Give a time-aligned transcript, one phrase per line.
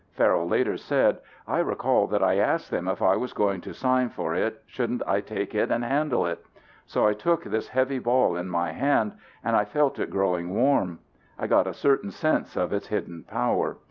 [0.13, 4.09] Farrell later said, "I recall that I asked them if I was going to sign
[4.09, 6.43] for it shouldn't I take it and handle it.
[6.87, 9.11] So I took this heavy ball in my hand
[9.43, 10.97] and I felt it growing warm,
[11.37, 13.77] I got a certain sense of its hidden power.